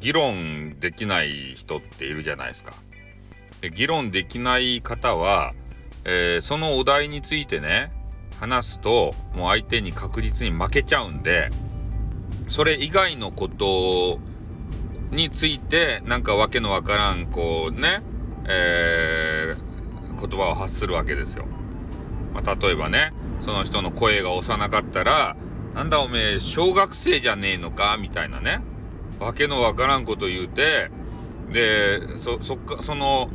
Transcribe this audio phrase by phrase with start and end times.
[0.00, 2.72] 議論できない人っているじゃないですか。
[3.60, 5.52] で議論できない方は、
[6.04, 7.90] えー、そのお題についてね
[8.40, 11.50] 話すともう相手に確実に負けちゃうんで
[12.48, 14.18] それ以外のこと
[15.14, 18.02] についてなんかわけのわからんこうね、
[18.48, 21.44] えー、言葉を発するわけですよ。
[22.32, 25.36] まあ、例えばねその人の声が幼かったら
[25.74, 27.96] なんだおめえ小学生じゃねえのか？
[28.00, 28.62] みたいなね
[29.20, 30.90] わけのわからんこと言うて
[31.50, 33.30] でそそっかその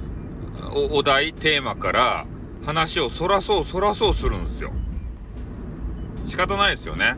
[0.74, 2.26] お題テーマから
[2.66, 4.72] 話をそらそうそらそうするんですよ。
[6.26, 7.16] 仕方ないですよね。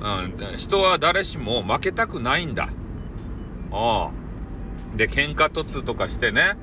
[0.00, 2.68] うん、人は誰しも負けたくないんだ。
[3.72, 4.96] ああ。
[4.96, 6.56] で、喧嘩突とかしてね、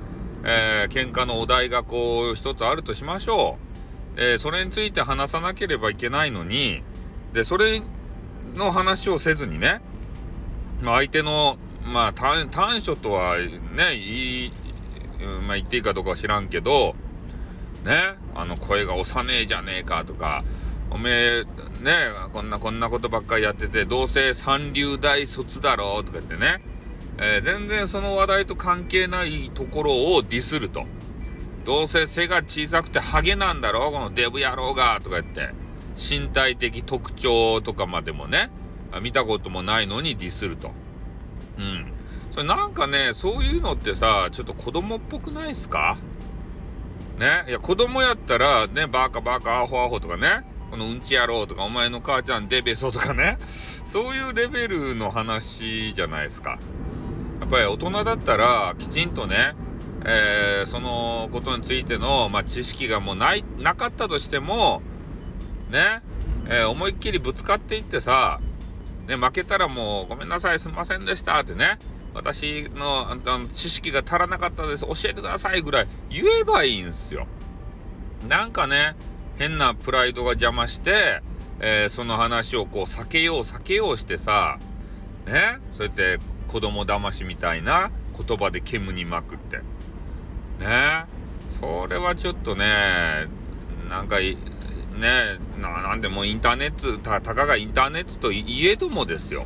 [0.44, 3.58] えー、喧嘩のお題がこう一つあるとしましょ
[4.18, 4.22] う。
[4.22, 6.84] え、それについて話さなければいけないのに、
[7.34, 7.82] で、それ
[8.56, 9.82] の話をせずにね、
[10.92, 14.52] 相手の、まあ短、短所とはね、いい、
[15.48, 16.96] まあ、言っていいかどうかは知らんけど、
[17.86, 20.44] ね、あの声が幼えじゃねえかとか、
[20.90, 21.44] おめえ、
[21.82, 21.94] ね、
[22.32, 26.62] こんなこんなことばっかりやってて、どうせ三流大卒だろうとか言ってね、
[27.18, 30.86] えー、全然その話題と関係ないところをディスると。
[31.66, 35.54] どうせ背が小さくてハゲなんだろうこのデブ野郎がとか言って、
[35.96, 38.50] 身体的特徴とかまでもね、
[39.02, 40.72] 見たこともないのにディスると。
[41.58, 41.94] うん。
[42.32, 45.98] それなんかね、そういうのってさ、ちょっと子供っぽくないっすか？
[47.20, 47.46] ね？
[47.48, 53.38] いや、子供やったら、ね、バカバカアホアホとかね、このうんち野郎とか、お前の母ちゃんデベソとかね、
[53.86, 56.58] そういうレベルの話じゃないですか。
[57.40, 59.54] やっぱり大人だったら、きちんとね、
[60.06, 64.82] えー、そのことについての、まあ、知識がもうない、なかったとしても、
[65.70, 66.02] ね、
[66.48, 68.42] えー、思いっきりぶつかっていってさ、
[69.08, 71.78] ね、負けたらもうごめんなさい、すみませんでしたってね、
[72.14, 77.28] 私のあの知識が足らなかったです、教えてくださいぐらい言えばいいんすよ。
[78.28, 78.96] なんかね、
[79.38, 81.22] 変なプライドが邪魔して、
[81.60, 84.60] えー、その話をこう避けよう避けようしてさ、
[85.26, 89.58] ね、そうやって子供騙しみたいな言葉で煙に巻くって。
[90.60, 91.06] ね、
[91.50, 93.28] それはちょっとね、
[93.90, 94.18] なんか、
[94.98, 99.46] ね、ななんでもインターネット、たたかがインターネットといえどもですよ。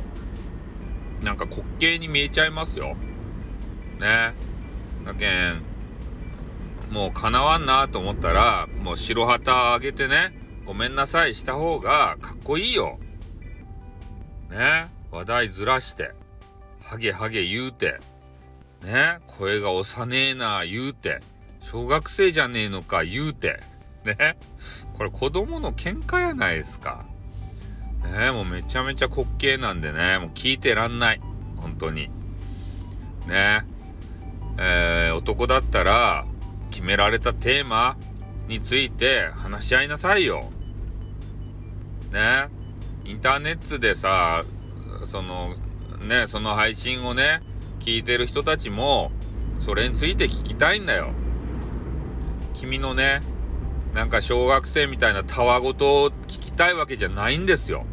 [1.22, 2.96] なんか滑稽に見えちゃいますよ。
[3.98, 4.34] ね。
[5.04, 5.62] だけん、
[6.90, 10.32] もう叶わんなと思ったら、もう白旗あげてね、
[10.64, 12.98] ごめんなさいした方がかっこいいよ。
[14.50, 14.88] ね。
[15.10, 16.12] 話題ずらして、
[16.82, 17.98] ハゲハゲ言うて、
[18.82, 19.18] ね。
[19.26, 21.20] 声が幼えな言うて、
[21.60, 23.60] 小学生じゃねえのか言うて、
[24.04, 24.36] ね。
[24.98, 27.06] これ子供の喧嘩やないですか。
[28.02, 31.20] ねもうめちゃめちゃ滑稽なんでね、もう聞いてらんない。
[31.56, 32.10] 本当に。
[33.28, 33.64] ね
[34.58, 36.26] えー、男だったら、
[36.70, 37.96] 決められたテーマ
[38.48, 40.50] について話し合いなさいよ。
[42.10, 42.48] ね
[43.04, 44.44] インターネットでさ、
[45.04, 45.54] その、
[46.06, 47.40] ね、その配信をね、
[47.78, 49.12] 聞いてる人たちも、
[49.60, 51.10] それについて聞きたいんだよ。
[52.52, 53.20] 君のね、
[53.94, 57.84] なんか小学生みたいなたわごとを聞きたいわけじゃないんですよ。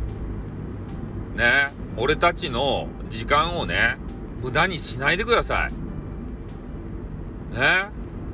[1.36, 3.98] ね、俺たちの時間をね、
[4.42, 5.74] 無駄にしないでください。
[7.56, 7.90] ね、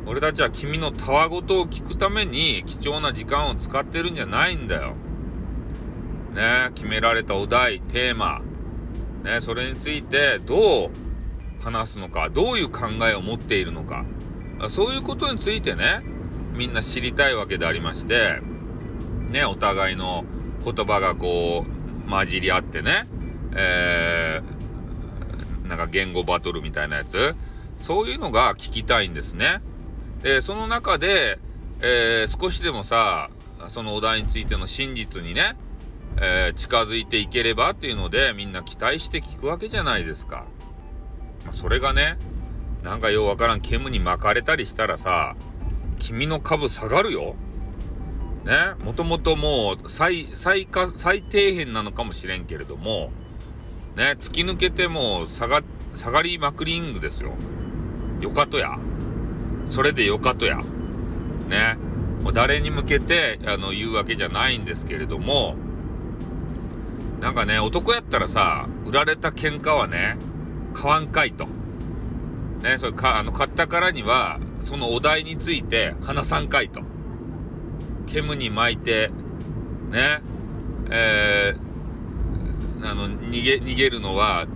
[0.05, 4.95] 俺たちは君のたわごとを聞くために貴重な時間を使ってるんじゃないんだよ。
[6.33, 8.41] ね、決められたお題、テーマ、
[9.23, 10.89] ね、それについてどう
[11.63, 14.05] 話すのか、どういう考えを持っているのか、
[14.69, 16.01] そういうことについてね、
[16.53, 18.39] みんな知りたいわけでありまして、
[19.29, 20.25] ね、お互いの
[20.63, 23.07] 言葉がこう、混じり合ってね、
[23.55, 27.35] えー、なんか言語バトルみたいなやつ、
[27.77, 29.61] そういうのが聞きたいんですね。
[30.21, 31.39] で、その中で、
[31.81, 33.29] えー、少しでもさ、
[33.67, 35.55] そのお題についての真実にね、
[36.17, 40.45] えー、近づいていければっていうので、みんな期待して聞くわけじゃないですか。
[41.45, 42.17] まあ、それがね、
[42.83, 45.35] なんかようわからん煙に巻かれたりしたらさ、
[46.01, 47.35] 君の株下がるよ。
[48.43, 48.53] ね、
[48.83, 53.11] もともともう最、最下、最底辺なのかもしれんけれども、
[53.95, 55.61] ね、突き抜けても下が、
[55.93, 57.33] 下がりまくりングですよ。
[58.19, 58.79] よかとや。
[59.69, 60.57] それでよかとや。
[61.47, 61.77] ね？
[62.23, 65.55] もう誰に向けて、あの、言うわけじゃないんですけれども、
[67.19, 70.17] なんかね、男やったらさ、売られた喧嘩はね、
[70.73, 71.45] 買わんかいと。
[72.63, 76.81] ね、それか、あの、買ったからには、そのお題について話さんかいと。
[78.07, 79.09] 煙に巻いて、
[79.89, 80.19] ね、
[80.89, 84.47] えー、あの、逃げ、逃げるのは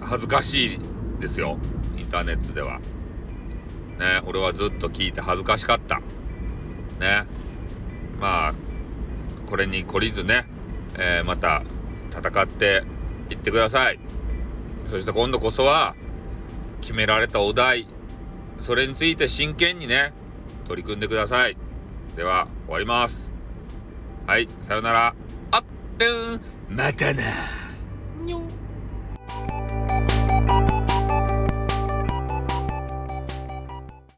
[0.00, 0.80] 恥ずかしい
[1.20, 1.58] ですよ。
[1.96, 2.80] インターネットでは。
[3.98, 6.00] ね俺はずっと聞いて恥ずかしかった。
[7.00, 7.26] ね。
[8.20, 8.54] まあ
[9.46, 10.46] これに懲りずね、
[10.98, 11.62] えー、また
[12.10, 12.82] 戦って
[13.30, 14.00] いってください。
[14.90, 15.94] そして今度こそは
[16.80, 17.86] 決められたお題
[18.64, 20.14] それについて真剣にね
[20.66, 21.56] 取り組んでください。
[22.16, 23.30] では終わります。
[24.26, 25.14] はいさよなら。
[25.50, 25.64] あっ
[25.98, 26.40] てん。
[26.74, 27.22] またな。
[28.24, 28.63] にょん。